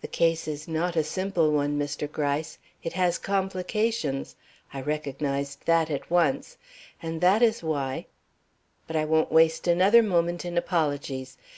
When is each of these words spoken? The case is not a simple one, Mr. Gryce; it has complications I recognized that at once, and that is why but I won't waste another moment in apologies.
The 0.00 0.08
case 0.08 0.48
is 0.48 0.66
not 0.66 0.96
a 0.96 1.04
simple 1.04 1.52
one, 1.52 1.78
Mr. 1.78 2.10
Gryce; 2.10 2.56
it 2.82 2.94
has 2.94 3.18
complications 3.18 4.34
I 4.72 4.80
recognized 4.80 5.66
that 5.66 5.90
at 5.90 6.10
once, 6.10 6.56
and 7.02 7.20
that 7.20 7.42
is 7.42 7.62
why 7.62 8.06
but 8.86 8.96
I 8.96 9.04
won't 9.04 9.30
waste 9.30 9.66
another 9.68 10.02
moment 10.02 10.46
in 10.46 10.56
apologies. 10.56 11.36